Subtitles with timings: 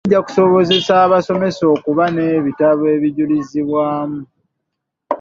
[0.05, 4.19] Kino kijja kusobozesa abasomesa okuba n'ebitabo ebijulizibwamu.